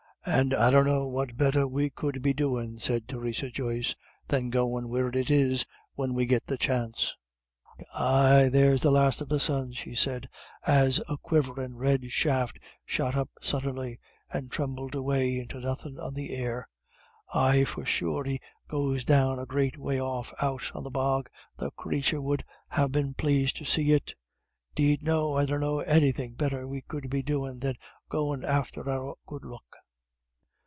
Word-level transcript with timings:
"And 0.23 0.53
I 0.53 0.69
dunno 0.69 1.07
what 1.07 1.35
better 1.35 1.67
we 1.67 1.89
could 1.89 2.21
be 2.21 2.31
doin'," 2.31 2.77
said 2.77 3.07
Theresa 3.07 3.49
Joyce, 3.49 3.95
"than 4.27 4.51
goin' 4.51 4.87
where 4.87 5.09
it 5.09 5.31
is, 5.31 5.65
when 5.95 6.13
we 6.13 6.27
get 6.27 6.45
the 6.45 6.57
chance. 6.59 7.17
Ah, 7.95 8.45
there's 8.51 8.83
the 8.83 8.91
last 8.91 9.21
of 9.21 9.29
the 9.29 9.39
sun," 9.39 9.71
she 9.73 9.95
said, 9.95 10.29
as 10.67 11.01
a 11.09 11.17
quivering 11.17 11.75
red 11.75 12.11
shaft 12.11 12.59
shot 12.85 13.15
up 13.15 13.31
suddenly, 13.41 13.99
and 14.31 14.51
trembled 14.51 14.93
away 14.93 15.39
into 15.39 15.59
nothing 15.59 15.97
on 15.97 16.13
the 16.13 16.35
air. 16.35 16.67
"Ay, 17.33 17.63
for 17.65 17.83
sure, 17.83 18.23
he 18.23 18.39
goes 18.67 19.03
down 19.03 19.39
a 19.39 19.47
great 19.47 19.75
way 19.75 19.99
off 19.99 20.35
out 20.39 20.69
on 20.75 20.83
the 20.83 20.91
bog; 20.91 21.31
the 21.57 21.71
crathur 21.71 22.21
'ud 22.31 22.43
ha' 22.69 22.85
been 22.85 23.15
plased 23.15 23.57
to 23.57 23.65
see 23.65 23.91
it. 23.91 24.13
'Deed 24.75 25.01
no, 25.01 25.33
I 25.35 25.47
dunno 25.47 25.79
anythin' 25.79 26.35
better 26.35 26.67
we 26.67 26.81
could 26.83 27.09
be 27.09 27.23
doin' 27.23 27.57
than 27.57 27.73
goin' 28.07 28.45
after 28.45 28.87
our 28.87 29.15
good 29.25 29.43
luck." 29.45 29.65